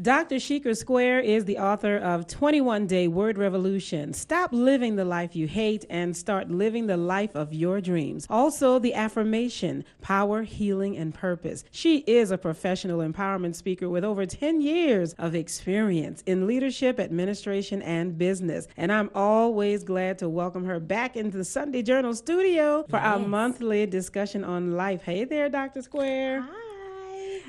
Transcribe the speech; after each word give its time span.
Dr. 0.00 0.36
Sheeker 0.36 0.74
Square 0.74 1.20
is 1.20 1.44
the 1.44 1.58
author 1.58 1.98
of 1.98 2.26
21 2.26 2.86
Day 2.86 3.06
Word 3.06 3.36
Revolution. 3.36 4.14
Stop 4.14 4.50
living 4.50 4.96
the 4.96 5.04
life 5.04 5.36
you 5.36 5.46
hate 5.46 5.84
and 5.90 6.16
start 6.16 6.50
living 6.50 6.86
the 6.86 6.96
life 6.96 7.34
of 7.34 7.52
your 7.52 7.82
dreams. 7.82 8.26
Also, 8.30 8.78
the 8.78 8.94
affirmation, 8.94 9.84
power, 10.00 10.42
healing, 10.42 10.96
and 10.96 11.12
purpose. 11.12 11.64
She 11.70 11.98
is 12.06 12.30
a 12.30 12.38
professional 12.38 13.00
empowerment 13.00 13.56
speaker 13.56 13.90
with 13.90 14.02
over 14.02 14.24
10 14.24 14.62
years 14.62 15.12
of 15.18 15.34
experience 15.34 16.22
in 16.24 16.46
leadership, 16.46 16.98
administration, 16.98 17.82
and 17.82 18.16
business. 18.16 18.68
And 18.78 18.90
I'm 18.90 19.10
always 19.14 19.84
glad 19.84 20.18
to 20.20 20.30
welcome 20.30 20.64
her 20.64 20.80
back 20.80 21.14
into 21.14 21.36
the 21.36 21.44
Sunday 21.44 21.82
Journal 21.82 22.14
studio 22.14 22.86
for 22.88 22.96
yes. 22.96 23.04
our 23.04 23.18
monthly 23.18 23.84
discussion 23.84 24.44
on 24.44 24.76
life. 24.78 25.02
Hey 25.02 25.24
there, 25.24 25.50
Dr. 25.50 25.82
Square. 25.82 26.40
Hi. 26.40 26.69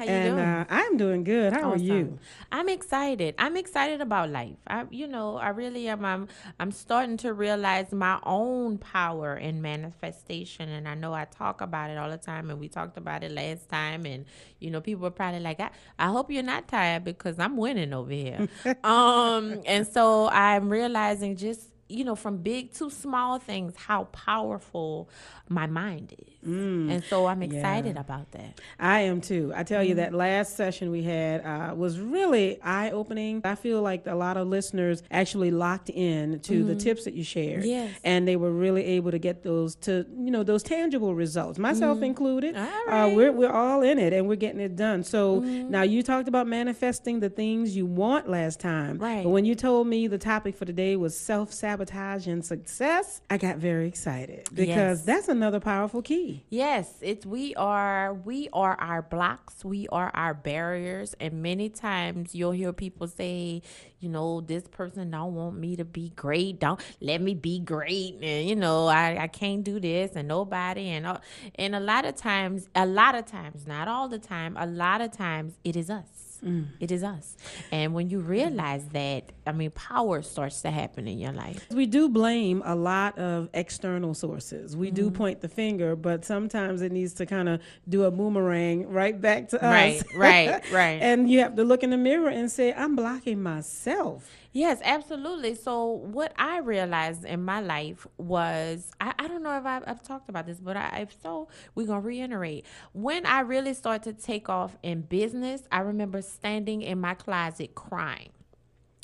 How 0.02 0.08
you 0.08 0.14
and, 0.14 0.36
doing? 0.36 0.46
Uh, 0.48 0.66
I'm 0.68 0.98
doing 0.98 1.24
good. 1.24 1.54
How 1.54 1.74
awesome. 1.74 1.74
are 1.74 1.84
you? 1.84 2.20
I'm 2.52 2.70
excited. 2.70 3.36
I'm 3.38 3.56
excited 3.56 4.02
about 4.02 4.32
life. 4.32 4.56
I, 4.66 4.86
you 4.90 5.06
know, 5.06 5.38
I 5.38 5.50
really 5.50 5.88
am. 5.90 6.04
I'm, 6.04 6.28
I'm 6.60 6.72
starting 6.72 7.18
to 7.18 7.34
realize 7.34 7.92
my 7.92 8.20
own 8.24 8.80
power 8.80 9.38
in 9.38 9.62
manifestation, 9.62 10.70
and 10.70 10.88
I 10.88 10.96
know 10.96 11.14
I 11.14 11.26
talk 11.26 11.62
about 11.62 11.92
it 11.92 12.00
all 12.00 12.10
the 12.10 12.18
time, 12.18 12.50
and 12.50 12.60
we 12.60 12.68
talked 12.68 12.98
about 12.98 13.24
it 13.24 13.32
last 13.32 13.70
time, 13.70 14.08
and 14.08 14.26
you 14.58 14.72
know, 14.72 14.82
people 14.82 15.04
were 15.04 15.12
probably 15.12 15.40
like, 15.40 15.60
I, 15.60 15.70
I 16.00 16.08
hope 16.08 16.32
you're 16.32 16.42
not 16.42 16.68
tired 16.68 17.04
because 17.04 17.38
I'm 17.38 17.56
winning 17.56 17.94
over 17.94 18.12
here. 18.12 18.50
um, 18.84 19.62
and 19.68 19.86
so 19.86 20.30
I'm 20.30 20.70
realizing 20.70 21.36
just 21.36 21.68
you 21.92 22.06
know, 22.06 22.16
from 22.16 22.38
big 22.38 22.74
to 22.74 22.90
small 22.90 23.38
things, 23.38 23.76
how 23.76 24.06
powerful 24.06 25.10
my 25.50 25.68
mind 25.68 26.16
is. 26.18 26.41
Mm, 26.46 26.92
and 26.92 27.04
so 27.04 27.28
I'm 27.28 27.44
excited 27.44 27.96
yeah. 27.96 28.02
about 28.02 28.32
that. 28.32 28.60
I 28.80 29.02
am 29.02 29.22
too. 29.22 29.52
I 29.56 29.64
tell 29.64 29.84
mm. 29.84 29.90
you, 29.90 29.96
that 29.96 30.14
last 30.14 30.56
session 30.56 30.90
we 30.92 31.04
had 31.04 31.46
uh, 31.46 31.76
was 31.76 32.00
really 32.00 32.62
eye 32.62 32.92
opening. 32.92 33.42
I 33.44 33.56
feel 33.56 33.82
like 33.82 34.08
a 34.08 34.16
lot 34.16 34.38
of 34.38 34.48
listeners 34.48 35.04
actually 35.12 35.52
locked 35.52 35.90
in 35.90 36.40
to 36.42 36.54
mm. 36.54 36.68
the 36.68 36.74
mm-hmm. 36.74 36.80
tips 36.80 37.06
that 37.06 37.14
you 37.14 37.24
shared. 37.24 37.64
Yes. 37.64 37.92
And 38.04 38.28
they 38.28 38.36
were 38.36 38.52
really 38.52 38.84
able 38.84 39.12
to 39.12 39.20
get 39.20 39.44
those 39.44 39.76
to, 39.78 40.06
you 40.18 40.32
know, 40.32 40.44
those 40.44 40.64
tangible 40.64 41.14
results, 41.14 41.60
myself 41.60 42.00
mm. 42.00 42.06
included. 42.06 42.56
All 42.56 42.64
right. 42.88 43.12
Uh, 43.12 43.16
we're, 43.16 43.32
we're 43.32 43.52
all 43.52 43.82
in 43.82 44.00
it 44.00 44.14
and 44.14 44.28
we're 44.28 44.36
getting 44.36 44.62
it 44.62 44.76
done. 44.76 45.04
So 45.04 45.42
mm-hmm. 45.42 45.70
now 45.70 45.84
you 45.84 46.02
talked 46.02 46.28
about 46.28 46.48
manifesting 46.48 47.20
the 47.20 47.30
things 47.30 47.76
you 47.76 47.86
want 47.86 48.30
last 48.30 48.60
time. 48.60 48.98
Right. 48.98 49.24
But 49.24 49.30
when 49.30 49.46
you 49.46 49.56
told 49.56 49.88
me 49.88 50.08
the 50.08 50.18
topic 50.18 50.56
for 50.56 50.66
today 50.66 50.96
was 50.96 51.18
self 51.18 51.54
sabotage 51.54 52.28
and 52.28 52.44
success, 52.44 53.22
I 53.30 53.38
got 53.38 53.58
very 53.58 53.88
excited 53.88 54.48
because 54.54 55.00
yes. 55.00 55.04
that's 55.04 55.28
another 55.28 55.60
powerful 55.60 56.02
key. 56.02 56.31
Yes, 56.50 56.94
it's 57.02 57.26
we 57.26 57.56
are 57.56 58.14
we 58.14 58.50
are 58.54 58.76
our 58.80 59.02
blocks, 59.02 59.64
we 59.66 59.88
are 59.90 60.12
our 60.14 60.34
barriers, 60.34 61.16
and 61.20 61.42
many 61.42 61.70
times 61.70 62.36
you'll 62.36 62.52
hear 62.52 62.74
people 62.74 63.08
say, 63.08 63.62
you 64.00 64.10
know, 64.10 64.42
this 64.42 64.68
person 64.68 65.12
don't 65.12 65.36
want 65.36 65.58
me 65.58 65.76
to 65.76 65.86
be 65.86 66.12
great, 66.16 66.60
don't 66.60 66.80
let 67.02 67.22
me 67.22 67.34
be 67.34 67.60
great, 67.60 68.18
and 68.22 68.48
you 68.48 68.56
know, 68.56 68.88
I, 68.88 69.24
I 69.24 69.28
can't 69.28 69.64
do 69.64 69.80
this, 69.80 70.12
and 70.16 70.28
nobody, 70.28 70.90
and 70.90 71.08
all, 71.08 71.22
and 71.56 71.76
a 71.76 71.80
lot 71.80 72.06
of 72.06 72.16
times, 72.16 72.70
a 72.76 72.86
lot 72.86 73.16
of 73.16 73.26
times, 73.26 73.68
not 73.68 73.88
all 73.88 74.08
the 74.08 74.20
time, 74.20 74.56
a 74.58 74.66
lot 74.66 75.02
of 75.02 75.12
times, 75.12 75.58
it 75.64 75.76
is 75.76 75.90
us 75.90 76.31
Mm. 76.44 76.68
It 76.80 76.92
is 76.92 77.04
us. 77.04 77.38
And 77.72 77.94
when 77.94 78.10
you 78.10 78.20
realize 78.20 78.86
that, 78.90 79.32
I 79.46 79.52
mean, 79.52 79.72
power 79.72 80.22
starts 80.22 80.62
to 80.62 80.72
happen 80.72 81.08
in 81.08 81.20
your 81.20 81.32
life. 81.32 81.68
We 81.72 81.86
do 81.86 82.10
blame 82.10 82.64
a 82.66 82.76
lot 82.76 83.18
of 83.20 83.50
external 83.54 84.14
sources. 84.14 84.76
We 84.76 84.88
mm-hmm. 84.88 84.96
do 84.96 85.12
point 85.12 85.42
the 85.42 85.50
finger, 85.50 85.96
but 85.96 86.26
sometimes 86.26 86.82
it 86.82 86.92
needs 86.92 87.14
to 87.16 87.26
kind 87.26 87.48
of 87.48 87.62
do 87.88 88.06
a 88.06 88.12
boomerang 88.12 88.90
right 88.90 89.20
back 89.20 89.50
to 89.50 89.58
us. 89.58 89.64
Right, 89.64 90.04
right, 90.16 90.64
right. 90.72 91.02
and 91.02 91.30
you 91.30 91.40
have 91.40 91.56
to 91.56 91.64
look 91.64 91.84
in 91.84 91.92
the 91.92 91.98
mirror 91.98 92.30
and 92.30 92.52
say, 92.52 92.74
I'm 92.74 92.96
blocking 92.96 93.42
myself. 93.42 94.30
Yes, 94.54 94.82
absolutely. 94.84 95.56
So 95.56 95.86
what 95.92 96.34
I 96.38 96.60
realized 96.60 97.24
in 97.24 97.44
my 97.46 97.62
life 97.62 98.06
was 98.18 98.92
I, 99.00 99.14
I 99.18 99.28
don't 99.28 99.44
know 99.44 99.58
if 99.58 99.66
I've, 99.66 99.84
I've 99.88 100.04
talked 100.04 100.28
about 100.30 100.46
this, 100.46 100.60
but 100.60 100.76
I, 100.76 101.00
if 101.04 101.16
so, 101.22 101.48
we're 101.74 101.88
gonna 101.88 102.02
reiterate. 102.02 102.66
When 102.92 103.26
I 103.26 103.42
really 103.42 103.74
started 103.74 104.18
to 104.18 104.26
take 104.26 104.50
off 104.50 104.76
in 104.84 105.02
business, 105.04 105.64
I 105.72 105.80
remember 105.80 106.22
standing 106.22 106.82
in 106.82 107.00
my 107.00 107.14
closet 107.14 107.76
crying 107.76 108.32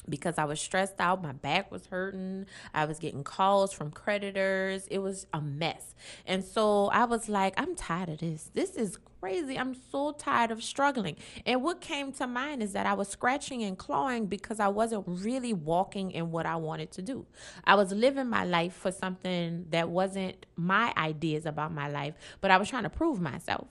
because 0.10 0.38
I 0.38 0.46
was 0.46 0.60
stressed 0.60 1.00
out. 1.00 1.22
My 1.22 1.34
back 1.34 1.72
was 1.72 1.88
hurting. 1.88 2.46
I 2.74 2.86
was 2.86 3.00
getting 3.00 3.24
calls 3.24 3.74
from 3.74 3.92
creditors. 3.92 4.88
It 4.90 5.00
was 5.00 5.28
a 5.34 5.42
mess. 5.42 5.96
And 6.26 6.44
so 6.44 6.88
I 6.88 7.06
was 7.06 7.30
like, 7.30 7.54
I'm 7.58 7.76
tired 7.76 8.10
of 8.10 8.20
this. 8.20 8.50
This 8.54 8.72
is 8.72 8.98
crazy. 9.20 9.58
I'm 9.58 9.76
so 9.92 10.12
tired 10.12 10.52
of 10.52 10.64
struggling. 10.64 11.16
And 11.46 11.64
what 11.64 11.82
came 11.82 12.12
to 12.14 12.28
mind 12.28 12.62
is 12.62 12.74
that 12.74 12.86
I 12.86 12.94
was 12.94 13.08
scratching 13.08 13.64
and 13.64 13.78
clawing 13.78 14.28
because 14.28 14.60
I 14.60 14.68
wasn't 14.68 15.06
really 15.08 15.54
walking 15.54 16.12
in 16.12 16.32
what 16.32 16.46
I 16.46 16.56
wanted 16.56 16.92
to 16.92 17.02
do. 17.02 17.26
I 17.64 17.76
was 17.76 17.92
living 17.92 18.28
my 18.28 18.46
life 18.46 18.74
for 18.74 18.92
something 18.92 19.66
that 19.72 19.90
wasn't 19.90 20.46
my 20.56 20.94
ideas 20.98 21.46
about 21.46 21.74
my 21.74 21.90
life, 21.90 22.14
but 22.42 22.52
I 22.52 22.58
was 22.58 22.70
trying 22.70 22.84
to 22.84 22.90
prove 22.90 23.20
myself. 23.20 23.68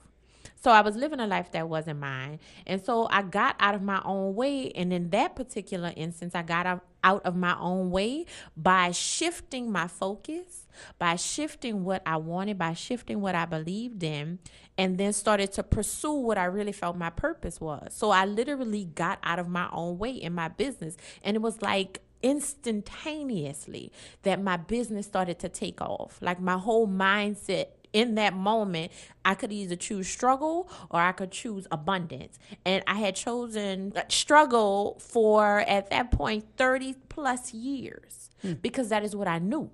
So 0.59 0.71
I 0.71 0.81
was 0.81 0.95
living 0.95 1.19
a 1.19 1.27
life 1.27 1.51
that 1.51 1.69
wasn't 1.69 1.99
mine. 1.99 2.39
And 2.65 2.83
so 2.83 3.07
I 3.09 3.21
got 3.21 3.55
out 3.59 3.75
of 3.75 3.81
my 3.81 4.01
own 4.03 4.35
way. 4.35 4.71
And 4.71 4.91
in 4.91 5.09
that 5.11 5.35
particular 5.35 5.93
instance, 5.95 6.35
I 6.35 6.41
got 6.41 6.81
out 7.03 7.21
of 7.25 7.35
my 7.35 7.57
own 7.59 7.91
way 7.91 8.25
by 8.55 8.91
shifting 8.91 9.71
my 9.71 9.87
focus, 9.87 10.67
by 10.97 11.15
shifting 11.15 11.83
what 11.83 12.01
I 12.05 12.17
wanted, 12.17 12.57
by 12.57 12.73
shifting 12.73 13.21
what 13.21 13.35
I 13.35 13.45
believed 13.45 14.03
in, 14.03 14.39
and 14.77 14.97
then 14.97 15.13
started 15.13 15.53
to 15.53 15.63
pursue 15.63 16.13
what 16.13 16.37
I 16.37 16.45
really 16.45 16.71
felt 16.71 16.97
my 16.97 17.11
purpose 17.11 17.61
was. 17.61 17.93
So 17.93 18.09
I 18.09 18.25
literally 18.25 18.85
got 18.85 19.19
out 19.23 19.39
of 19.39 19.47
my 19.47 19.69
own 19.71 19.97
way 19.97 20.11
in 20.11 20.33
my 20.33 20.47
business. 20.47 20.97
And 21.23 21.35
it 21.35 21.41
was 21.41 21.61
like, 21.61 22.01
instantaneously 22.23 23.91
that 24.23 24.41
my 24.41 24.57
business 24.57 25.05
started 25.05 25.39
to 25.39 25.49
take 25.49 25.81
off. 25.81 26.17
Like 26.21 26.39
my 26.39 26.57
whole 26.57 26.87
mindset 26.87 27.67
in 27.93 28.15
that 28.15 28.33
moment, 28.33 28.91
I 29.23 29.35
could 29.35 29.51
either 29.51 29.75
choose 29.75 30.07
struggle 30.07 30.69
or 30.89 30.99
I 30.99 31.11
could 31.11 31.31
choose 31.31 31.67
abundance. 31.71 32.39
And 32.65 32.83
I 32.87 32.95
had 32.95 33.15
chosen 33.15 33.93
struggle 34.09 34.97
for, 34.99 35.59
at 35.61 35.89
that 35.89 36.11
point, 36.11 36.45
30 36.57 36.95
plus 37.09 37.53
years 37.53 38.29
hmm. 38.41 38.53
because 38.53 38.89
that 38.89 39.03
is 39.03 39.15
what 39.15 39.27
I 39.27 39.39
knew. 39.39 39.69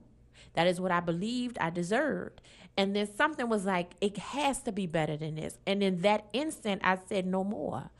That 0.53 0.67
is 0.67 0.79
what 0.79 0.91
I 0.91 0.99
believed 0.99 1.57
I 1.59 1.69
deserved. 1.69 2.41
And 2.77 2.95
then 2.95 3.07
something 3.15 3.49
was 3.49 3.65
like, 3.65 3.91
it 4.01 4.17
has 4.17 4.61
to 4.63 4.71
be 4.71 4.87
better 4.87 5.15
than 5.15 5.35
this. 5.35 5.57
And 5.67 5.83
in 5.83 6.01
that 6.01 6.25
instant, 6.33 6.81
I 6.83 6.97
said, 7.07 7.25
no 7.25 7.43
more 7.43 7.91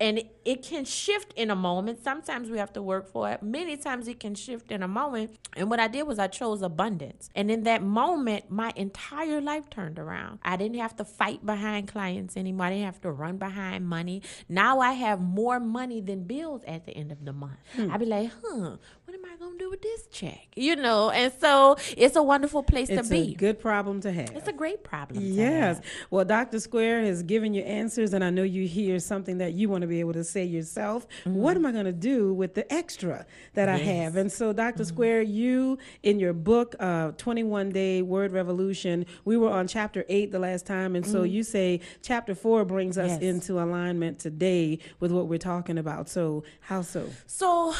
and 0.00 0.22
it, 0.46 0.62
can 0.62 0.84
shift 0.84 1.32
in 1.36 1.50
a 1.50 1.54
moment. 1.54 2.02
Sometimes 2.02 2.50
we 2.50 2.58
have 2.58 2.72
to 2.72 2.82
work 2.82 3.06
for 3.06 3.30
it. 3.30 3.42
Many 3.42 3.76
times 3.76 4.08
it 4.08 4.18
can 4.18 4.34
shift 4.34 4.72
in 4.72 4.82
a 4.82 4.88
moment. 4.88 5.36
And 5.54 5.68
what 5.68 5.78
I 5.78 5.88
did 5.88 6.04
was 6.04 6.18
I 6.18 6.26
chose 6.26 6.62
abundance. 6.62 7.28
And 7.34 7.50
in 7.50 7.64
that 7.64 7.82
moment, 7.82 8.50
my 8.50 8.72
entire 8.76 9.40
life 9.40 9.68
turned 9.68 9.98
around. 9.98 10.38
I 10.42 10.56
didn't 10.56 10.78
have 10.78 10.96
to 10.96 11.04
fight 11.04 11.44
behind 11.44 11.88
clients 11.88 12.36
anymore. 12.36 12.66
I 12.66 12.70
didn't 12.70 12.86
have 12.86 13.00
to 13.02 13.12
run 13.12 13.36
behind 13.36 13.86
money. 13.86 14.22
Now 14.48 14.80
I 14.80 14.92
have 14.92 15.20
more 15.20 15.60
money 15.60 16.00
than 16.00 16.24
bills 16.24 16.62
at 16.66 16.86
the 16.86 16.92
end 16.92 17.12
of 17.12 17.24
the 17.24 17.32
month. 17.32 17.58
Hmm. 17.74 17.90
I'd 17.90 18.00
be 18.00 18.06
like, 18.06 18.30
huh, 18.42 18.76
what 19.04 19.14
am 19.14 19.19
To 19.40 19.56
do 19.56 19.70
with 19.70 19.80
this 19.80 20.06
check? 20.08 20.48
You 20.54 20.76
know, 20.76 21.08
and 21.08 21.32
so 21.40 21.78
it's 21.96 22.14
a 22.14 22.22
wonderful 22.22 22.62
place 22.62 22.90
it's 22.90 23.08
to 23.08 23.10
be. 23.10 23.20
It's 23.20 23.32
a 23.32 23.36
good 23.36 23.58
problem 23.58 24.02
to 24.02 24.12
have. 24.12 24.36
It's 24.36 24.48
a 24.48 24.52
great 24.52 24.84
problem. 24.84 25.22
Yes. 25.24 25.80
Well, 26.10 26.26
Dr. 26.26 26.60
Square 26.60 27.04
has 27.04 27.22
given 27.22 27.54
you 27.54 27.62
answers, 27.62 28.12
and 28.12 28.22
I 28.22 28.28
know 28.28 28.42
you 28.42 28.68
hear 28.68 28.98
something 28.98 29.38
that 29.38 29.54
you 29.54 29.70
want 29.70 29.80
to 29.80 29.88
be 29.88 29.98
able 30.00 30.12
to 30.12 30.24
say 30.24 30.44
yourself, 30.44 31.08
mm-hmm. 31.24 31.36
what 31.36 31.56
am 31.56 31.64
I 31.64 31.72
to 31.72 31.90
do 31.90 32.34
with 32.34 32.52
the 32.52 32.70
extra 32.70 33.24
that 33.54 33.68
yes. 33.68 33.80
I 33.80 33.82
have? 33.82 34.16
And 34.16 34.30
so, 34.30 34.52
doctor 34.52 34.82
mm-hmm. 34.82 34.92
Square, 34.92 35.22
you 35.22 35.78
in 36.02 36.20
your 36.20 36.34
book, 36.34 36.74
uh, 36.78 37.12
21 37.12 37.70
Day 37.70 38.02
Word 38.02 38.32
Revolution, 38.32 39.06
we 39.24 39.38
were 39.38 39.50
on 39.50 39.66
chapter 39.66 40.04
eight 40.10 40.32
the 40.32 40.38
last 40.38 40.66
time. 40.66 40.94
And 40.94 41.02
mm-hmm. 41.02 41.14
so 41.14 41.22
you 41.22 41.44
say 41.44 41.80
chapter 42.02 42.34
four 42.34 42.66
brings 42.66 42.98
us 42.98 43.12
yes. 43.12 43.22
into 43.22 43.58
alignment 43.58 44.18
today 44.18 44.80
with 44.98 45.12
what 45.12 45.28
we're 45.28 45.38
talking 45.38 45.78
about. 45.78 46.10
So, 46.10 46.44
how 46.60 46.82
so? 46.82 47.08
So, 47.26 47.74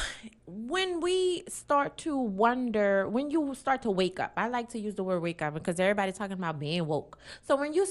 when 0.51 1.01
we 1.01 1.45
start 1.49 1.97
to 1.99 2.17
wonder, 2.17 3.09
when 3.09 3.31
you 3.31 3.55
start 3.55 3.83
to 3.83 3.91
wake 3.91 4.19
up, 4.19 4.33
I 4.37 4.49
like 4.49 4.69
to 4.71 4.79
use 4.79 4.95
the 4.97 5.05
word 5.05 5.21
wake 5.21 5.43
up 5.43 5.55
because 5.55 5.79
everybody's 5.79 6.19
talking 6.19 6.33
about 6.33 6.59
being 6.59 6.87
woke. 6.87 7.19
So 7.47 7.57
when 7.57 7.73
you 7.73 7.87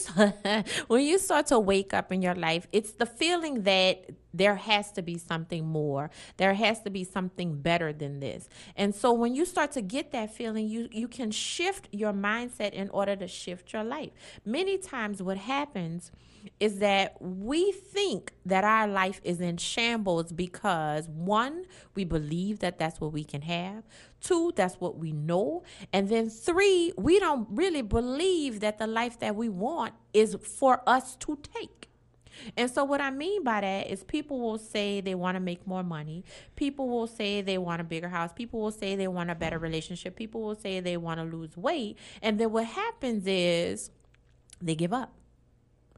when 0.88 1.03
you 1.03 1.19
start 1.19 1.47
to 1.47 1.59
wake 1.59 1.94
up 1.94 2.11
in 2.11 2.21
your 2.21 2.35
life, 2.35 2.67
it's 2.71 2.91
the 2.91 3.06
feeling 3.06 3.63
that 3.63 4.09
there 4.33 4.55
has 4.55 4.91
to 4.93 5.01
be 5.01 5.17
something 5.17 5.65
more. 5.65 6.09
There 6.37 6.53
has 6.53 6.81
to 6.81 6.89
be 6.89 7.03
something 7.03 7.61
better 7.61 7.93
than 7.93 8.19
this. 8.19 8.49
And 8.75 8.93
so 8.93 9.11
when 9.13 9.35
you 9.35 9.45
start 9.45 9.71
to 9.73 9.81
get 9.81 10.11
that 10.11 10.33
feeling, 10.33 10.67
you 10.67 10.87
you 10.91 11.07
can 11.07 11.31
shift 11.31 11.87
your 11.91 12.13
mindset 12.13 12.71
in 12.73 12.89
order 12.89 13.15
to 13.15 13.27
shift 13.27 13.73
your 13.73 13.83
life. 13.83 14.11
Many 14.45 14.77
times 14.77 15.21
what 15.21 15.37
happens 15.37 16.11
is 16.59 16.79
that 16.79 17.15
we 17.21 17.71
think 17.71 18.33
that 18.45 18.63
our 18.63 18.87
life 18.87 19.19
is 19.23 19.41
in 19.41 19.57
shambles 19.57 20.31
because 20.31 21.07
one, 21.09 21.65
we 21.95 22.03
believe 22.03 22.59
that 22.59 22.77
that's 22.77 22.99
what 22.99 23.11
we 23.11 23.23
can 23.23 23.41
have. 23.41 23.83
Two, 24.21 24.51
that's 24.55 24.75
what 24.75 24.97
we 24.97 25.11
know. 25.11 25.63
And 25.93 26.09
then 26.09 26.29
three, 26.29 26.93
we 26.97 27.19
don't 27.19 27.47
really 27.49 27.81
believe 27.81 28.59
that 28.59 28.77
the 28.77 28.87
life 28.87 29.19
that 29.19 29.35
we 29.35 29.49
want 29.49 29.93
is 30.13 30.35
for 30.41 30.81
us 30.87 31.15
to 31.17 31.37
take. 31.55 31.78
And 32.57 32.69
so, 32.69 32.83
what 32.83 33.01
I 33.01 33.12
mean 33.12 33.44
by 33.44 33.62
that 33.62 33.88
is 33.88 34.03
people 34.03 34.39
will 34.39 34.57
say 34.57 35.01
they 35.01 35.15
want 35.15 35.36
to 35.36 35.39
make 35.39 35.65
more 35.68 35.83
money. 35.83 36.24
People 36.56 36.89
will 36.89 37.07
say 37.07 37.41
they 37.41 37.57
want 37.57 37.81
a 37.81 37.83
bigger 37.83 38.09
house. 38.09 38.31
People 38.33 38.59
will 38.62 38.71
say 38.71 38.95
they 38.95 39.07
want 39.07 39.30
a 39.30 39.36
better 39.36 39.59
relationship. 39.59 40.15
People 40.15 40.41
will 40.41 40.56
say 40.56 40.80
they 40.80 40.97
want 40.97 41.19
to 41.19 41.38
lose 41.38 41.56
weight. 41.57 41.97
And 42.21 42.39
then 42.39 42.51
what 42.51 42.65
happens 42.65 43.24
is 43.27 43.91
they 44.62 44.75
give 44.75 44.94
up. 44.94 45.13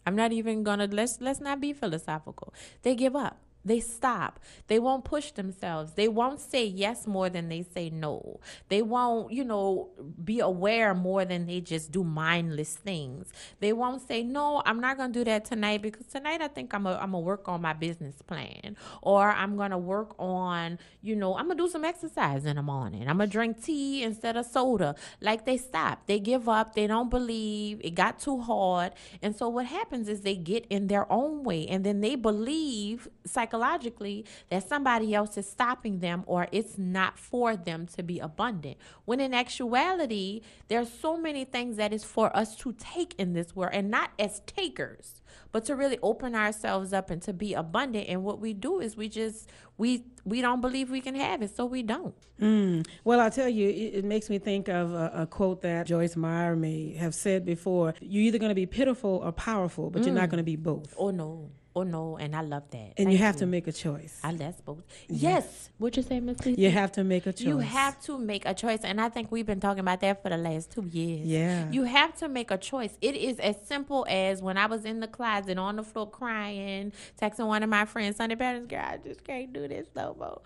I'm 0.06 0.16
not 0.16 0.32
even 0.32 0.64
gonna 0.64 0.88
let's 0.92 1.22
let's 1.22 1.40
not 1.40 1.62
be 1.62 1.74
philosophical. 1.74 2.54
They 2.82 2.96
give 2.96 3.16
up. 3.16 3.38
They 3.64 3.80
stop. 3.80 4.40
They 4.68 4.80
won't 4.80 5.06
push 5.06 5.32
themselves. 5.32 5.94
They 5.94 6.08
won't 6.08 6.40
say 6.40 6.66
yes 6.66 7.06
more 7.06 7.30
than 7.30 7.50
they 7.50 7.64
say 7.64 7.90
no. 7.90 8.40
They 8.70 8.82
won't, 8.82 9.32
you 9.32 9.44
know, 9.44 9.90
be 10.24 10.40
aware 10.40 10.96
more 10.96 11.26
than 11.26 11.46
they 11.46 11.62
just 11.62 11.92
do 11.92 12.04
mindless 12.04 12.76
things. 12.76 13.32
They 13.60 13.72
won't 13.72 14.02
say, 14.08 14.24
no, 14.24 14.64
I'm 14.66 14.80
not 14.80 14.98
going 14.98 15.14
to 15.14 15.20
do 15.20 15.26
that 15.26 15.46
tonight 15.46 15.84
because 15.84 16.08
tonight 16.08 16.42
I 16.42 16.48
think 16.48 16.74
I'm 16.74 16.84
going 16.84 17.12
to 17.12 17.18
work 17.20 17.48
on 17.48 17.62
my 17.62 17.74
business 17.74 18.22
plan 18.24 18.76
or 19.02 19.30
I'm 19.30 19.58
going 19.58 19.72
to 19.72 19.78
work 19.78 20.16
on, 20.18 20.80
you 21.04 21.16
know, 21.16 21.38
I'm 21.38 21.46
going 21.46 21.58
to 21.58 21.64
do 21.64 21.70
some 21.70 21.86
exercise 21.86 22.46
in 22.46 22.56
the 22.56 22.64
morning. 22.64 23.08
I'm 23.08 23.18
going 23.18 23.30
to 23.30 23.32
drink 23.32 23.64
tea 23.64 24.04
instead 24.04 24.38
of 24.38 24.48
soda. 24.48 24.96
Like 25.22 25.46
they 25.46 25.58
stop. 25.58 26.08
They 26.08 26.20
give 26.20 26.50
up. 26.50 26.74
They 26.74 26.88
don't 26.88 27.12
believe. 27.12 27.80
It 27.84 27.94
got 27.94 28.20
too 28.20 28.40
hard. 28.42 28.94
And 29.22 29.36
so 29.36 29.50
what 29.50 29.68
happens 29.68 30.10
is 30.10 30.22
they 30.22 30.36
get 30.36 30.66
in 30.70 30.88
their 30.88 31.12
own 31.12 31.44
way 31.44 31.68
and 31.68 31.86
then 31.86 32.02
they 32.02 32.16
believe 32.16 33.08
psychologically 33.24 33.51
psychologically 33.52 34.26
that 34.50 34.68
somebody 34.68 35.14
else 35.14 35.38
is 35.38 35.50
stopping 35.50 36.00
them 36.00 36.24
or 36.26 36.48
it's 36.52 36.78
not 36.78 37.18
for 37.18 37.56
them 37.56 37.86
to 37.86 38.04
be 38.04 38.20
abundant. 38.20 38.78
When 39.06 39.20
in 39.20 39.34
actuality, 39.34 40.42
there's 40.68 40.92
so 40.92 41.18
many 41.18 41.46
things 41.46 41.78
that 41.78 41.94
is 41.94 42.04
for 42.04 42.36
us 42.36 42.56
to 42.58 42.74
take 42.74 43.14
in 43.18 43.34
this 43.34 43.56
world 43.56 43.72
and 43.74 43.92
not 43.92 44.12
as 44.18 44.42
takers, 44.42 45.22
but 45.52 45.66
to 45.66 45.76
really 45.76 46.00
open 46.02 46.34
ourselves 46.36 46.94
up 46.94 47.10
and 47.10 47.22
to 47.24 47.34
be 47.34 47.54
abundant. 47.54 48.08
And 48.08 48.24
what 48.24 48.40
we 48.40 48.54
do 48.54 48.80
is 48.80 48.96
we 48.96 49.10
just 49.10 49.50
we 49.78 50.06
we 50.24 50.42
don't 50.42 50.62
believe 50.62 50.90
we 50.92 51.02
can 51.02 51.16
have 51.16 51.42
it, 51.42 51.56
so 51.56 51.66
we 51.66 51.84
don't. 51.84 52.16
Mm. 52.40 52.86
Well, 53.04 53.20
I'll 53.20 53.32
tell 53.32 53.50
you, 53.50 53.68
it, 53.68 54.00
it 54.00 54.06
makes 54.06 54.30
me 54.30 54.40
think 54.40 54.68
of 54.68 54.94
a, 54.94 55.12
a, 55.16 55.28
quote 55.28 55.62
that 55.62 55.88
Joyce 55.88 56.16
Meyer 56.16 56.56
may 56.56 56.94
have 56.94 57.16
said 57.16 57.46
before: 57.46 57.94
"You're 58.00 58.24
either 58.24 58.38
going 58.38 58.50
to 58.50 58.56
be 58.56 58.66
pitiful 58.66 59.22
or 59.24 59.32
powerful, 59.32 59.90
but 59.90 60.02
mm. 60.02 60.06
you're 60.06 60.16
not 60.16 60.30
going 60.30 60.38
to 60.38 60.44
be 60.44 60.56
both." 60.56 60.94
Oh 60.98 61.12
no. 61.12 61.50
Oh 61.74 61.84
no, 61.84 62.18
and 62.18 62.36
I 62.36 62.42
love 62.42 62.70
that. 62.72 62.78
And 62.78 62.96
Thank 62.98 63.12
you 63.12 63.18
have 63.20 63.36
you. 63.36 63.40
to 63.40 63.46
make 63.46 63.66
a 63.68 63.72
choice. 63.72 64.20
I 64.24 64.34
that's 64.34 64.60
both. 64.60 64.84
Yes. 65.08 65.70
What 65.78 65.96
you 65.96 66.04
say, 66.04 66.20
Miss 66.20 66.46
You 66.46 66.70
have 66.70 66.92
to 66.94 67.04
make 67.04 67.26
a 67.26 67.32
choice. 67.32 67.48
You 67.48 67.60
have 67.60 68.02
to 68.04 68.18
make 68.18 68.46
a 68.46 68.54
choice, 68.54 68.80
and 68.84 69.00
I 69.00 69.08
think 69.08 69.32
we've 69.32 69.46
been 69.46 69.62
talking 69.62 69.80
about 69.80 70.02
that 70.02 70.22
for 70.22 70.30
the 70.30 70.38
last 70.38 70.72
two 70.72 70.86
years. 70.92 71.26
Yeah. 71.26 71.72
You 71.72 71.84
have 71.84 72.16
to 72.18 72.28
make 72.28 72.52
a 72.52 72.58
choice. 72.58 72.98
It 73.02 73.16
is 73.16 73.40
as 73.40 73.56
simple 73.66 74.06
as 74.10 74.42
when 74.42 74.58
I 74.58 74.66
was 74.66 74.84
in 74.84 75.00
the 75.00 75.08
closet 75.08 75.58
on 75.58 75.78
the 75.78 75.84
floor 75.84 76.10
crying, 76.10 76.92
texting 77.20 77.48
one 77.48 77.64
of 77.64 77.70
my 77.70 77.86
friends, 77.86 78.18
Sunday 78.18 78.36
parents, 78.36 78.68
girl, 78.68 78.84
I 78.84 78.98
just 78.98 79.24
can't 79.24 79.54
do 79.54 79.68
this 79.68 79.88
no 79.96 80.16
more. 80.20 80.42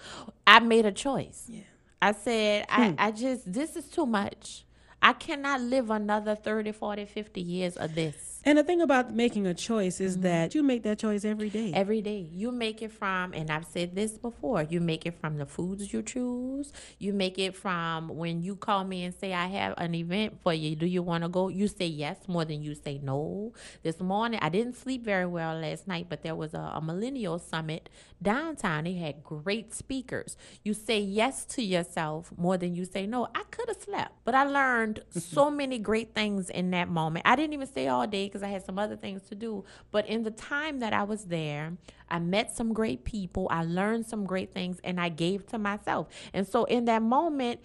I 0.46 0.60
made 0.60 0.86
a 0.86 0.92
choice. 0.92 1.46
Yeah. 1.48 1.62
I 2.02 2.12
said, 2.12 2.66
hmm. 2.70 2.82
I, 2.82 3.08
I 3.08 3.12
just 3.12 3.52
this 3.52 3.76
is 3.76 3.86
too 3.86 4.06
much. 4.06 4.66
I 5.02 5.14
cannot 5.14 5.62
live 5.62 5.90
another 5.90 6.36
30, 6.36 6.72
40, 6.72 7.06
50 7.06 7.42
years 7.42 7.78
of 7.78 7.96
this. 7.96 8.35
And 8.48 8.60
the 8.60 8.64
thing 8.64 8.80
about 8.80 9.12
making 9.12 9.48
a 9.48 9.56
choice 9.56 10.00
is 10.00 10.14
mm-hmm. 10.14 10.22
that 10.22 10.54
you 10.54 10.62
make 10.62 10.84
that 10.84 11.00
choice 11.00 11.26
every 11.26 11.50
day. 11.50 11.72
Every 11.74 12.00
day. 12.00 12.30
You 12.32 12.52
make 12.52 12.84
it 12.84 12.92
from, 12.92 13.34
and 13.34 13.50
I've 13.50 13.66
said 13.66 13.96
this 13.96 14.20
before, 14.20 14.62
you 14.62 14.80
make 14.80 15.08
it 15.08 15.20
from 15.20 15.38
the 15.38 15.48
foods 15.48 15.92
you 15.92 16.04
choose. 16.04 16.72
You 17.00 17.12
make 17.12 17.40
it 17.40 17.56
from 17.56 18.08
when 18.08 18.44
you 18.44 18.56
call 18.56 18.84
me 18.84 19.04
and 19.04 19.16
say, 19.16 19.34
I 19.34 19.48
have 19.48 19.74
an 19.80 19.96
event 19.96 20.38
for 20.44 20.54
you. 20.54 20.76
Do 20.76 20.86
you 20.86 21.02
want 21.02 21.24
to 21.24 21.28
go? 21.28 21.48
You 21.48 21.68
say 21.68 21.88
yes 21.88 22.18
more 22.28 22.46
than 22.46 22.62
you 22.62 22.76
say 22.76 23.00
no. 23.02 23.54
This 23.82 24.00
morning, 24.00 24.40
I 24.44 24.50
didn't 24.50 24.78
sleep 24.78 25.04
very 25.04 25.26
well 25.26 25.58
last 25.58 25.88
night, 25.88 26.06
but 26.08 26.22
there 26.22 26.36
was 26.36 26.54
a, 26.54 26.74
a 26.76 26.82
millennial 26.82 27.40
summit 27.40 27.90
downtown. 28.22 28.84
They 28.84 28.94
had 28.94 29.24
great 29.24 29.74
speakers. 29.74 30.38
You 30.64 30.76
say 30.76 31.00
yes 31.00 31.46
to 31.46 31.64
yourself 31.64 32.32
more 32.38 32.58
than 32.58 32.76
you 32.76 32.86
say 32.86 33.08
no. 33.08 33.28
I 33.34 33.42
could 33.50 33.70
have 33.70 33.82
slept, 33.82 34.14
but 34.24 34.36
I 34.36 34.44
learned 34.44 35.02
so 35.10 35.50
many 35.50 35.80
great 35.80 36.14
things 36.14 36.52
in 36.52 36.70
that 36.72 36.90
moment. 36.90 37.26
I 37.28 37.36
didn't 37.36 37.54
even 37.54 37.68
stay 37.68 37.88
all 37.88 38.06
day 38.06 38.28
because 38.36 38.44
I 38.44 38.52
had 38.52 38.66
some 38.66 38.78
other 38.78 38.98
things 38.98 39.22
to 39.30 39.36
do. 39.36 39.64
But 39.92 40.06
in 40.08 40.24
the 40.24 40.32
time 40.32 40.80
that 40.80 40.92
I 40.92 41.04
was 41.04 41.26
there, 41.26 41.78
I 42.10 42.20
met 42.20 42.54
some 42.54 42.74
great 42.74 43.06
people, 43.06 43.48
I 43.50 43.64
learned 43.64 44.08
some 44.08 44.26
great 44.26 44.52
things, 44.54 44.82
and 44.84 45.00
I 45.00 45.08
gave 45.08 45.48
to 45.48 45.58
myself. 45.58 46.10
And 46.34 46.46
so 46.46 46.66
in 46.66 46.84
that 46.84 47.02
moment, 47.02 47.62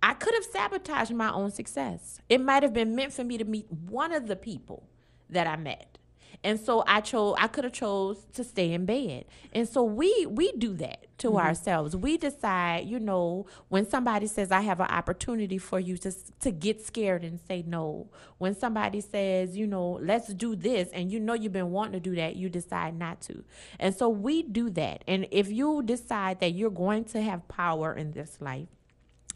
I 0.00 0.14
could 0.14 0.32
have 0.34 0.44
sabotaged 0.44 1.12
my 1.12 1.32
own 1.32 1.50
success. 1.50 2.20
It 2.28 2.40
might 2.40 2.62
have 2.62 2.72
been 2.72 2.94
meant 2.94 3.12
for 3.12 3.24
me 3.24 3.38
to 3.38 3.44
meet 3.44 3.66
one 3.72 4.12
of 4.12 4.28
the 4.28 4.36
people 4.36 4.84
that 5.30 5.48
I 5.48 5.56
met. 5.56 5.98
And 6.42 6.58
so 6.58 6.84
I 6.86 7.00
chose 7.00 7.36
I 7.38 7.46
could 7.46 7.64
have 7.64 7.72
chose 7.72 8.24
to 8.34 8.44
stay 8.44 8.72
in 8.72 8.86
bed. 8.86 9.26
And 9.52 9.68
so 9.68 9.82
we 9.82 10.26
we 10.26 10.52
do 10.52 10.74
that 10.74 11.06
to 11.18 11.28
mm-hmm. 11.28 11.36
ourselves. 11.36 11.96
We 11.96 12.16
decide, 12.16 12.86
you 12.86 12.98
know, 12.98 13.46
when 13.68 13.88
somebody 13.88 14.26
says 14.26 14.50
I 14.50 14.62
have 14.62 14.80
an 14.80 14.88
opportunity 14.88 15.58
for 15.58 15.78
you 15.78 15.96
to 15.98 16.12
to 16.40 16.50
get 16.50 16.84
scared 16.84 17.24
and 17.24 17.38
say 17.40 17.64
no. 17.66 18.08
When 18.38 18.54
somebody 18.54 19.00
says, 19.00 19.56
you 19.56 19.66
know, 19.66 19.98
let's 20.02 20.32
do 20.34 20.56
this 20.56 20.88
and 20.92 21.10
you 21.10 21.20
know 21.20 21.34
you've 21.34 21.52
been 21.52 21.70
wanting 21.70 21.92
to 21.92 22.00
do 22.00 22.14
that, 22.16 22.36
you 22.36 22.48
decide 22.48 22.98
not 22.98 23.20
to. 23.22 23.44
And 23.78 23.94
so 23.94 24.08
we 24.08 24.42
do 24.42 24.70
that. 24.70 25.04
And 25.06 25.26
if 25.30 25.50
you 25.50 25.82
decide 25.82 26.40
that 26.40 26.50
you're 26.50 26.70
going 26.70 27.04
to 27.06 27.22
have 27.22 27.46
power 27.48 27.94
in 27.94 28.12
this 28.12 28.40
life, 28.40 28.68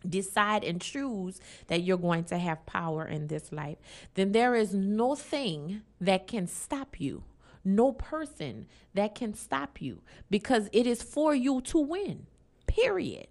decide 0.07 0.65
and 0.65 0.81
choose 0.81 1.41
that 1.69 1.83
you're 1.83 1.97
going 1.97 2.25
to 2.25 2.39
have 2.39 2.67
power 2.67 3.07
in 3.07 3.29
this 3.29 3.53
life, 3.53 3.79
then 4.15 4.33
there 4.33 4.55
is 4.55 4.75
no 4.75 5.15
thing 5.15 5.83
that 6.01 6.27
can 6.27 6.47
stop 6.47 7.01
you, 7.01 7.25
no 7.65 7.93
person 7.93 8.67
that 8.95 9.15
can 9.15 9.35
stop 9.35 9.81
you 9.81 10.03
because 10.31 10.69
it 10.73 10.87
is 10.87 11.03
for 11.03 11.35
you 11.35 11.61
to 11.63 11.79
win, 11.79 12.27
period. 12.67 13.29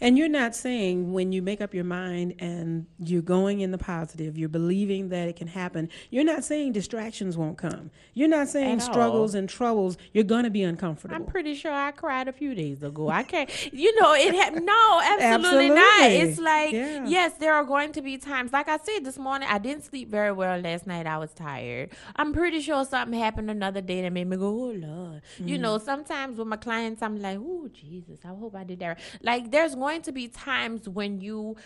And 0.00 0.18
you're 0.18 0.28
not 0.28 0.54
saying 0.54 1.12
when 1.12 1.32
you 1.32 1.42
make 1.42 1.60
up 1.60 1.74
your 1.74 1.84
mind 1.84 2.34
and 2.38 2.86
you're 2.98 3.22
going 3.22 3.60
in 3.60 3.70
the 3.70 3.78
positive, 3.78 4.36
you're 4.36 4.48
believing 4.48 5.10
that 5.10 5.28
it 5.28 5.36
can 5.36 5.46
happen. 5.46 5.88
You're 6.10 6.24
not 6.24 6.44
saying 6.44 6.72
distractions 6.72 7.36
won't 7.36 7.58
come. 7.58 7.90
You're 8.14 8.28
not 8.28 8.48
saying 8.48 8.76
At 8.76 8.82
struggles 8.82 9.34
all. 9.34 9.40
and 9.40 9.48
troubles. 9.48 9.96
You're 10.12 10.24
going 10.24 10.44
to 10.44 10.50
be 10.50 10.62
uncomfortable. 10.62 11.14
I'm 11.14 11.24
pretty 11.24 11.54
sure 11.54 11.72
I 11.72 11.92
cried 11.92 12.28
a 12.28 12.32
few 12.32 12.54
days 12.54 12.82
ago. 12.82 13.08
I 13.08 13.22
can't, 13.22 13.50
you 13.72 13.98
know, 14.00 14.14
it 14.14 14.34
ha- 14.34 14.58
no, 14.60 15.00
absolutely, 15.02 15.68
absolutely, 15.68 15.68
not. 15.68 16.10
It's 16.10 16.38
like, 16.38 16.72
yeah. 16.72 17.06
yes, 17.06 17.34
there 17.34 17.54
are 17.54 17.64
going 17.64 17.92
to 17.92 18.02
be 18.02 18.18
times. 18.18 18.52
Like 18.52 18.68
I 18.68 18.78
said 18.78 19.04
this 19.04 19.18
morning, 19.18 19.48
I 19.50 19.58
didn't 19.58 19.84
sleep 19.84 20.08
very 20.08 20.32
well 20.32 20.58
last 20.60 20.86
night. 20.86 21.06
I 21.06 21.18
was 21.18 21.32
tired. 21.32 21.90
I'm 22.16 22.32
pretty 22.32 22.60
sure 22.60 22.84
something 22.84 23.18
happened 23.18 23.50
another 23.50 23.80
day 23.80 24.02
that 24.02 24.12
made 24.12 24.26
me 24.26 24.36
go, 24.36 24.48
oh, 24.48 24.72
Lord. 24.74 25.22
Mm-hmm. 25.36 25.48
You 25.48 25.58
know, 25.58 25.78
sometimes 25.78 26.38
with 26.38 26.48
my 26.48 26.56
clients, 26.56 27.02
I'm 27.02 27.20
like, 27.20 27.38
oh, 27.40 27.68
Jesus, 27.72 28.20
I 28.24 28.28
hope 28.28 28.54
I 28.54 28.64
did 28.64 28.80
that. 28.80 28.98
Like, 29.22 29.50
there's 29.50 29.76
going 29.82 30.02
to 30.02 30.12
be 30.12 30.28
times 30.28 30.88
when 30.88 31.20
you 31.20 31.56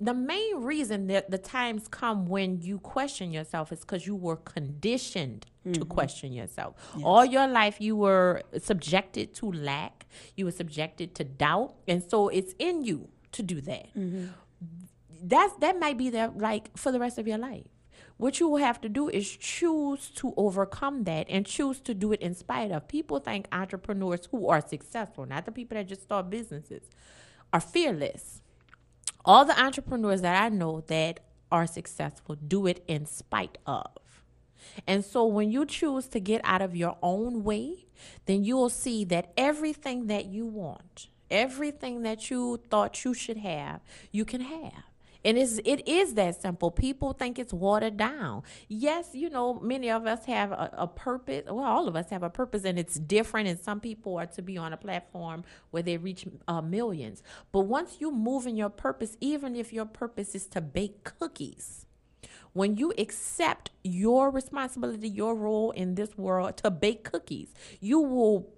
the 0.00 0.14
main 0.14 0.62
reason 0.62 1.08
that 1.08 1.30
the 1.30 1.36
times 1.36 1.86
come 1.86 2.26
when 2.26 2.62
you 2.62 2.78
question 2.78 3.30
yourself 3.30 3.70
is 3.70 3.80
because 3.80 4.06
you 4.06 4.16
were 4.16 4.36
conditioned 4.36 5.44
mm-hmm. 5.44 5.74
to 5.74 5.84
question 5.84 6.32
yourself. 6.32 6.74
Yes. 6.94 7.04
All 7.04 7.24
your 7.36 7.46
life, 7.46 7.76
you 7.82 7.94
were 7.96 8.42
subjected 8.58 9.34
to 9.34 9.52
lack, 9.52 10.06
you 10.36 10.46
were 10.46 10.56
subjected 10.62 11.14
to 11.16 11.24
doubt, 11.24 11.74
and 11.86 12.02
so 12.02 12.28
it's 12.28 12.54
in 12.58 12.82
you 12.82 13.10
to 13.32 13.42
do 13.42 13.60
that. 13.60 13.94
Mm-hmm. 13.94 14.28
That's 15.22 15.54
that 15.56 15.78
might 15.78 15.98
be 15.98 16.08
there 16.08 16.32
like 16.34 16.74
for 16.78 16.90
the 16.92 16.98
rest 16.98 17.18
of 17.18 17.28
your 17.28 17.36
life. 17.50 17.68
What 18.16 18.40
you 18.40 18.48
will 18.48 18.64
have 18.68 18.80
to 18.82 18.88
do 18.88 19.10
is 19.10 19.26
choose 19.36 20.08
to 20.20 20.32
overcome 20.38 21.04
that 21.04 21.26
and 21.28 21.44
choose 21.44 21.78
to 21.80 21.92
do 21.94 22.12
it 22.12 22.20
in 22.20 22.34
spite 22.34 22.70
of. 22.70 22.88
People 22.88 23.18
think 23.18 23.48
entrepreneurs 23.52 24.28
who 24.30 24.48
are 24.48 24.62
successful, 24.66 25.26
not 25.26 25.44
the 25.44 25.52
people 25.52 25.76
that 25.76 25.88
just 25.88 26.02
start 26.02 26.30
businesses 26.30 26.84
are 27.52 27.60
fearless. 27.60 28.42
All 29.24 29.44
the 29.44 29.60
entrepreneurs 29.60 30.22
that 30.22 30.42
I 30.42 30.48
know 30.48 30.82
that 30.86 31.20
are 31.50 31.66
successful 31.66 32.36
do 32.36 32.66
it 32.66 32.82
in 32.86 33.06
spite 33.06 33.58
of. 33.66 33.90
And 34.86 35.04
so 35.04 35.26
when 35.26 35.50
you 35.50 35.66
choose 35.66 36.06
to 36.08 36.20
get 36.20 36.40
out 36.44 36.62
of 36.62 36.76
your 36.76 36.96
own 37.02 37.42
way, 37.44 37.86
then 38.26 38.44
you 38.44 38.56
will 38.56 38.70
see 38.70 39.04
that 39.06 39.32
everything 39.36 40.06
that 40.06 40.26
you 40.26 40.46
want, 40.46 41.08
everything 41.30 42.02
that 42.02 42.30
you 42.30 42.60
thought 42.70 43.04
you 43.04 43.14
should 43.14 43.38
have, 43.38 43.80
you 44.10 44.24
can 44.24 44.42
have. 44.42 44.89
And 45.24 45.36
it's, 45.36 45.60
it 45.64 45.86
is 45.86 46.14
that 46.14 46.40
simple. 46.40 46.70
People 46.70 47.12
think 47.12 47.38
it's 47.38 47.52
watered 47.52 47.96
down. 47.96 48.42
Yes, 48.68 49.10
you 49.12 49.28
know, 49.28 49.60
many 49.60 49.90
of 49.90 50.06
us 50.06 50.24
have 50.24 50.52
a, 50.52 50.70
a, 50.72 50.86
purpose. 50.86 51.44
Well, 51.46 51.64
all 51.64 51.88
of 51.88 51.96
us 51.96 52.10
have 52.10 52.22
a 52.22 52.30
purpose, 52.30 52.64
and 52.64 52.78
it's 52.78 52.98
different. 52.98 53.48
And 53.48 53.58
some 53.58 53.80
people 53.80 54.18
are 54.18 54.26
to 54.26 54.42
be 54.42 54.56
on 54.56 54.72
a 54.72 54.76
platform 54.76 55.44
where 55.70 55.82
they 55.82 55.96
reach 55.96 56.26
uh, 56.48 56.62
millions. 56.62 57.22
But 57.52 57.60
once 57.60 57.96
you 58.00 58.10
move 58.10 58.46
in 58.46 58.56
your 58.56 58.70
purpose, 58.70 59.16
even 59.20 59.56
if 59.56 59.72
your 59.72 59.86
purpose 59.86 60.34
is 60.34 60.46
to 60.46 60.60
bake 60.60 61.04
cookies, 61.04 61.86
when 62.52 62.76
you 62.76 62.92
accept 62.98 63.70
your 63.84 64.30
responsibility, 64.30 65.08
your 65.08 65.34
role 65.34 65.70
in 65.70 65.94
this 65.94 66.16
world 66.16 66.56
to 66.58 66.70
bake 66.70 67.04
cookies, 67.04 67.52
you 67.80 68.00
will 68.00 68.48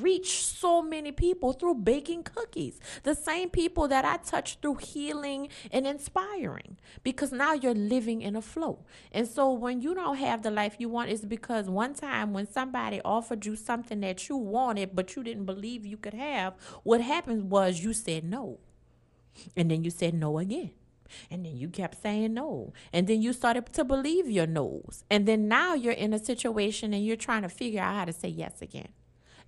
reach 0.00 0.44
so 0.44 0.82
many 0.82 1.12
people 1.12 1.52
through 1.52 1.74
baking 1.74 2.24
cookies. 2.24 2.80
The 3.02 3.14
same 3.14 3.50
people 3.50 3.88
that 3.88 4.04
I 4.04 4.16
touch 4.18 4.58
through 4.60 4.76
healing 4.76 5.48
and 5.70 5.86
inspiring 5.86 6.76
because 7.02 7.32
now 7.32 7.52
you're 7.52 7.74
living 7.74 8.22
in 8.22 8.36
a 8.36 8.42
flow. 8.42 8.84
And 9.12 9.26
so 9.26 9.52
when 9.52 9.80
you 9.80 9.94
don't 9.94 10.16
have 10.16 10.42
the 10.42 10.50
life 10.50 10.76
you 10.78 10.88
want, 10.88 11.10
it's 11.10 11.24
because 11.24 11.68
one 11.68 11.94
time 11.94 12.32
when 12.32 12.50
somebody 12.50 13.00
offered 13.04 13.46
you 13.46 13.56
something 13.56 14.00
that 14.00 14.28
you 14.28 14.36
wanted 14.36 14.94
but 14.94 15.14
you 15.16 15.22
didn't 15.22 15.44
believe 15.44 15.86
you 15.86 15.96
could 15.96 16.14
have, 16.14 16.54
what 16.82 17.00
happened 17.00 17.50
was 17.50 17.80
you 17.80 17.92
said 17.92 18.24
no. 18.24 18.58
And 19.56 19.70
then 19.70 19.84
you 19.84 19.90
said 19.90 20.14
no 20.14 20.38
again. 20.38 20.70
And 21.30 21.44
then 21.44 21.56
you 21.56 21.68
kept 21.68 22.02
saying 22.02 22.34
no. 22.34 22.72
And 22.92 23.06
then 23.06 23.22
you 23.22 23.32
started 23.32 23.72
to 23.72 23.84
believe 23.84 24.30
your 24.30 24.46
no's. 24.46 25.04
And 25.10 25.26
then 25.26 25.48
now 25.48 25.74
you're 25.74 25.92
in 25.92 26.12
a 26.12 26.18
situation 26.18 26.92
and 26.92 27.04
you're 27.04 27.16
trying 27.16 27.42
to 27.42 27.48
figure 27.48 27.80
out 27.80 27.94
how 27.94 28.04
to 28.06 28.12
say 28.12 28.28
yes 28.28 28.60
again. 28.62 28.88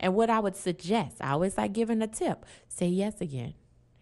And 0.00 0.14
what 0.14 0.30
I 0.30 0.40
would 0.40 0.56
suggest, 0.56 1.16
I 1.20 1.30
always 1.32 1.58
like 1.58 1.72
giving 1.72 2.02
a 2.02 2.06
tip 2.06 2.44
say 2.68 2.86
yes 2.86 3.20
again. 3.20 3.54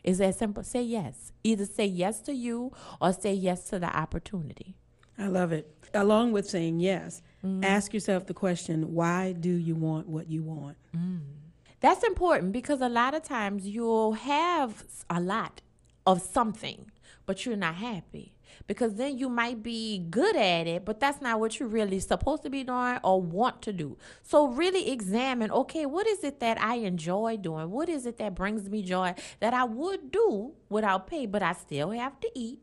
Is 0.04 0.18
that 0.18 0.36
simple? 0.36 0.62
Say 0.62 0.82
yes. 0.82 1.32
Either 1.42 1.64
say 1.64 1.86
yes 1.86 2.20
to 2.22 2.32
you 2.32 2.72
or 3.00 3.12
say 3.12 3.32
yes 3.34 3.64
to 3.70 3.78
the 3.78 3.94
opportunity. 3.94 4.76
I 5.18 5.26
love 5.26 5.52
it. 5.52 5.72
Along 5.94 6.32
with 6.32 6.48
saying 6.48 6.78
yes, 6.78 7.22
mm. 7.44 7.64
ask 7.64 7.94
yourself 7.94 8.26
the 8.26 8.34
question 8.34 8.94
why 8.94 9.32
do 9.32 9.50
you 9.50 9.74
want 9.74 10.08
what 10.08 10.28
you 10.28 10.42
want? 10.42 10.76
Mm. 10.94 11.20
That's 11.80 12.04
important 12.04 12.52
because 12.52 12.80
a 12.80 12.88
lot 12.88 13.14
of 13.14 13.22
times 13.22 13.66
you'll 13.66 14.12
have 14.12 14.84
a 15.08 15.20
lot 15.20 15.62
of 16.06 16.20
something, 16.22 16.90
but 17.24 17.44
you're 17.46 17.56
not 17.56 17.76
happy 17.76 18.35
because 18.66 18.94
then 18.94 19.18
you 19.18 19.28
might 19.28 19.62
be 19.62 19.98
good 19.98 20.36
at 20.36 20.66
it, 20.66 20.84
but 20.84 21.00
that's 21.00 21.20
not 21.20 21.40
what 21.40 21.58
you're 21.58 21.68
really 21.68 22.00
supposed 22.00 22.42
to 22.42 22.50
be 22.50 22.64
doing 22.64 22.98
or 23.02 23.20
want 23.20 23.62
to 23.62 23.72
do. 23.72 23.96
So 24.22 24.48
really 24.48 24.90
examine, 24.90 25.50
okay, 25.50 25.86
what 25.86 26.06
is 26.06 26.24
it 26.24 26.40
that 26.40 26.60
I 26.60 26.76
enjoy 26.76 27.36
doing? 27.36 27.70
What 27.70 27.88
is 27.88 28.06
it 28.06 28.18
that 28.18 28.34
brings 28.34 28.68
me 28.68 28.82
joy 28.82 29.14
that 29.40 29.54
I 29.54 29.64
would 29.64 30.10
do 30.10 30.52
without 30.68 31.06
pay, 31.06 31.26
but 31.26 31.42
I 31.42 31.52
still 31.52 31.90
have 31.90 32.18
to 32.20 32.30
eat? 32.34 32.60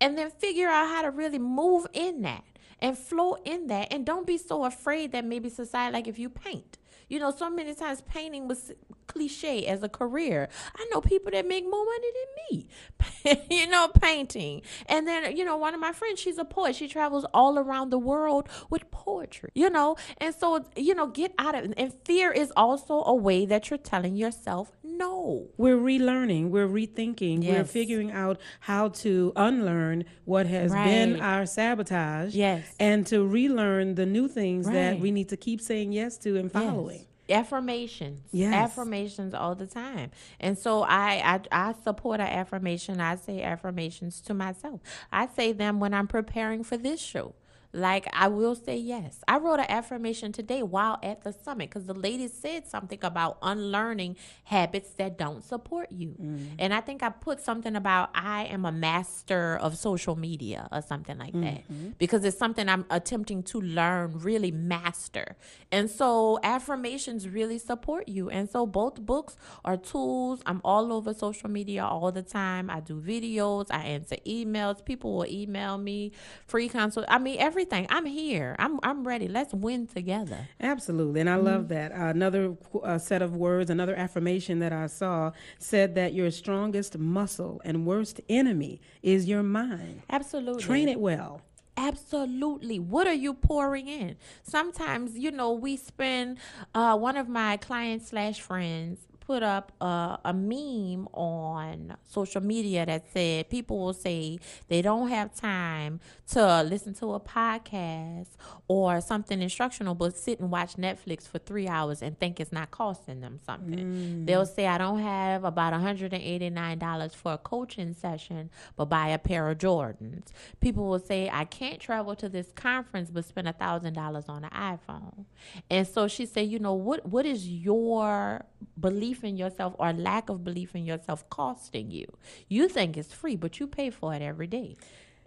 And 0.00 0.18
then 0.18 0.30
figure 0.30 0.68
out 0.68 0.88
how 0.88 1.02
to 1.02 1.10
really 1.10 1.38
move 1.38 1.86
in 1.92 2.22
that 2.22 2.44
and 2.80 2.98
flow 2.98 3.36
in 3.44 3.68
that. 3.68 3.92
And 3.92 4.04
don't 4.04 4.26
be 4.26 4.38
so 4.38 4.64
afraid 4.64 5.12
that 5.12 5.24
maybe 5.24 5.48
society, 5.48 5.92
like 5.92 6.08
if 6.08 6.18
you 6.18 6.28
paint, 6.28 6.78
you 7.08 7.18
know, 7.18 7.30
so 7.30 7.50
many 7.50 7.74
times 7.74 8.02
painting 8.02 8.48
was 8.48 8.72
cliche 9.06 9.66
as 9.66 9.82
a 9.82 9.88
career. 9.88 10.48
I 10.76 10.86
know 10.92 11.00
people 11.00 11.30
that 11.32 11.46
make 11.46 11.64
more 11.64 11.84
money 11.84 12.08
than 12.18 13.38
me, 13.38 13.46
you 13.50 13.66
know, 13.68 13.88
painting. 13.88 14.62
And 14.86 15.06
then, 15.06 15.36
you 15.36 15.44
know, 15.44 15.56
one 15.56 15.74
of 15.74 15.80
my 15.80 15.92
friends, 15.92 16.20
she's 16.20 16.38
a 16.38 16.44
poet. 16.44 16.76
She 16.76 16.88
travels 16.88 17.24
all 17.32 17.58
around 17.58 17.90
the 17.90 17.98
world 17.98 18.48
with 18.70 18.90
poetry, 18.90 19.50
you 19.54 19.70
know. 19.70 19.96
And 20.18 20.34
so, 20.34 20.64
you 20.76 20.94
know, 20.94 21.06
get 21.06 21.32
out 21.38 21.54
of 21.54 21.64
it. 21.64 21.74
And 21.76 21.92
fear 22.04 22.32
is 22.32 22.52
also 22.56 23.02
a 23.04 23.14
way 23.14 23.46
that 23.46 23.70
you're 23.70 23.78
telling 23.78 24.16
yourself 24.16 24.72
no. 24.96 25.48
We're 25.56 25.76
relearning, 25.76 26.50
we're 26.50 26.68
rethinking, 26.68 27.42
yes. 27.42 27.52
we're 27.52 27.64
figuring 27.64 28.10
out 28.12 28.40
how 28.60 28.88
to 28.88 29.32
unlearn 29.36 30.04
what 30.24 30.46
has 30.46 30.70
right. 30.72 30.84
been 30.84 31.20
our 31.20 31.46
sabotage. 31.46 32.34
Yes. 32.34 32.74
And 32.78 33.06
to 33.08 33.26
relearn 33.26 33.94
the 33.94 34.06
new 34.06 34.28
things 34.28 34.66
right. 34.66 34.74
that 34.74 35.00
we 35.00 35.10
need 35.10 35.28
to 35.30 35.36
keep 35.36 35.60
saying 35.60 35.92
yes 35.92 36.16
to 36.18 36.36
and 36.36 36.50
following. 36.50 36.98
Yes 36.98 37.06
affirmations 37.30 38.20
yes. 38.32 38.52
affirmations 38.52 39.32
all 39.32 39.54
the 39.54 39.66
time 39.66 40.10
and 40.40 40.58
so 40.58 40.82
I, 40.82 41.40
I 41.52 41.68
i 41.68 41.74
support 41.82 42.20
an 42.20 42.26
affirmation 42.26 43.00
i 43.00 43.16
say 43.16 43.42
affirmations 43.42 44.20
to 44.22 44.34
myself 44.34 44.80
i 45.10 45.26
say 45.28 45.52
them 45.52 45.80
when 45.80 45.94
i'm 45.94 46.06
preparing 46.06 46.62
for 46.62 46.76
this 46.76 47.00
show 47.00 47.34
like 47.74 48.08
I 48.12 48.28
will 48.28 48.54
say 48.54 48.76
yes. 48.76 49.18
I 49.26 49.38
wrote 49.38 49.58
an 49.58 49.66
affirmation 49.68 50.30
today 50.30 50.62
while 50.62 50.98
at 51.02 51.24
the 51.24 51.32
summit 51.32 51.70
because 51.70 51.86
the 51.86 51.94
lady 51.94 52.28
said 52.28 52.68
something 52.68 53.00
about 53.02 53.36
unlearning 53.42 54.16
habits 54.44 54.90
that 54.90 55.18
don't 55.18 55.42
support 55.42 55.90
you. 55.90 56.14
Mm. 56.20 56.50
And 56.60 56.72
I 56.72 56.80
think 56.80 57.02
I 57.02 57.08
put 57.08 57.40
something 57.40 57.74
about 57.74 58.10
I 58.14 58.44
am 58.44 58.64
a 58.64 58.70
master 58.70 59.56
of 59.56 59.76
social 59.76 60.14
media 60.14 60.68
or 60.70 60.82
something 60.82 61.18
like 61.18 61.32
mm-hmm. 61.32 61.42
that 61.42 61.98
because 61.98 62.24
it's 62.24 62.38
something 62.38 62.68
I'm 62.68 62.86
attempting 62.90 63.42
to 63.44 63.60
learn, 63.60 64.20
really 64.20 64.52
master. 64.52 65.36
And 65.72 65.90
so 65.90 66.38
affirmations 66.44 67.28
really 67.28 67.58
support 67.58 68.08
you. 68.08 68.30
And 68.30 68.48
so 68.48 68.66
both 68.66 69.00
books 69.00 69.36
are 69.64 69.76
tools. 69.76 70.42
I'm 70.46 70.60
all 70.64 70.92
over 70.92 71.12
social 71.12 71.50
media 71.50 71.84
all 71.84 72.12
the 72.12 72.22
time. 72.22 72.70
I 72.70 72.78
do 72.78 73.00
videos, 73.00 73.66
I 73.70 73.82
answer 73.82 74.16
emails. 74.24 74.84
People 74.84 75.16
will 75.16 75.26
email 75.26 75.76
me 75.76 76.12
free 76.46 76.68
consult. 76.68 77.06
I 77.08 77.18
mean, 77.18 77.38
every 77.40 77.63
everything. 77.64 77.86
I'm 77.90 78.06
here. 78.06 78.56
I'm 78.58 78.78
I'm 78.82 79.06
ready. 79.06 79.28
Let's 79.28 79.54
win 79.54 79.86
together. 79.86 80.48
Absolutely, 80.60 81.20
and 81.20 81.30
I 81.30 81.36
mm-hmm. 81.36 81.46
love 81.46 81.68
that. 81.68 81.92
Uh, 81.92 82.06
another 82.06 82.56
uh, 82.82 82.98
set 82.98 83.22
of 83.22 83.36
words, 83.36 83.70
another 83.70 83.94
affirmation 83.94 84.58
that 84.58 84.72
I 84.72 84.86
saw 84.86 85.32
said 85.58 85.94
that 85.94 86.14
your 86.14 86.30
strongest 86.30 86.98
muscle 86.98 87.60
and 87.64 87.86
worst 87.86 88.20
enemy 88.28 88.80
is 89.02 89.26
your 89.26 89.42
mind. 89.42 90.02
Absolutely. 90.10 90.62
Train 90.62 90.88
it 90.88 91.00
well. 91.00 91.40
Absolutely. 91.76 92.78
What 92.78 93.08
are 93.08 93.14
you 93.14 93.34
pouring 93.34 93.88
in? 93.88 94.16
Sometimes, 94.44 95.18
you 95.18 95.32
know, 95.32 95.52
we 95.52 95.76
spend, 95.76 96.38
uh, 96.72 96.96
one 96.96 97.16
of 97.16 97.28
my 97.28 97.56
clients 97.56 98.10
slash 98.10 98.40
friends 98.40 99.00
put 99.26 99.42
up 99.42 99.72
a, 99.80 100.18
a 100.24 100.32
meme 100.32 101.08
on 101.12 101.96
social 102.04 102.42
media 102.42 102.84
that 102.86 103.04
said 103.12 103.48
people 103.48 103.78
will 103.78 103.92
say 103.92 104.38
they 104.68 104.82
don't 104.82 105.08
have 105.08 105.34
time 105.34 106.00
to 106.28 106.62
listen 106.62 106.94
to 106.94 107.14
a 107.14 107.20
podcast 107.20 108.28
or 108.68 109.00
something 109.00 109.42
instructional, 109.42 109.94
but 109.94 110.16
sit 110.16 110.40
and 110.40 110.50
watch 110.50 110.76
Netflix 110.76 111.28
for 111.28 111.38
three 111.38 111.68
hours 111.68 112.02
and 112.02 112.18
think 112.18 112.40
it's 112.40 112.52
not 112.52 112.70
costing 112.70 113.20
them 113.20 113.38
something. 113.44 113.78
Mm. 113.78 114.26
They'll 114.26 114.46
say, 114.46 114.66
I 114.66 114.78
don't 114.78 115.00
have 115.00 115.44
about 115.44 115.72
$189 115.72 117.14
for 117.14 117.32
a 117.34 117.38
coaching 117.38 117.94
session, 117.94 118.50
but 118.76 118.86
buy 118.86 119.08
a 119.08 119.18
pair 119.18 119.48
of 119.48 119.58
Jordans. 119.58 120.28
People 120.60 120.88
will 120.88 120.98
say, 120.98 121.30
I 121.32 121.44
can't 121.44 121.80
travel 121.80 122.14
to 122.16 122.28
this 122.28 122.52
conference, 122.54 123.10
but 123.10 123.24
spend 123.24 123.48
$1,000 123.48 124.28
on 124.28 124.44
an 124.44 124.50
iPhone. 124.50 125.24
And 125.70 125.86
so 125.86 126.08
she 126.08 126.26
said, 126.26 126.48
you 126.48 126.58
know, 126.58 126.74
what, 126.74 127.06
what 127.06 127.26
is 127.26 127.48
your 127.48 128.44
belief 128.78 129.13
in 129.22 129.36
yourself 129.36 129.74
or 129.78 129.92
lack 129.92 130.28
of 130.28 130.42
belief 130.42 130.74
in 130.74 130.84
yourself 130.84 131.28
costing 131.30 131.90
you. 131.90 132.06
You 132.48 132.68
think 132.68 132.96
it's 132.96 133.12
free, 133.12 133.36
but 133.36 133.60
you 133.60 133.66
pay 133.66 133.90
for 133.90 134.14
it 134.14 134.22
every 134.22 134.46
day. 134.46 134.76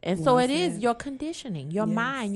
And 0.04 0.24
so 0.24 0.38
it 0.38 0.50
is 0.50 0.80
your 0.80 0.94
conditioning, 0.94 1.72
your 1.72 1.88
yes. 1.88 1.96
mind, 1.96 2.26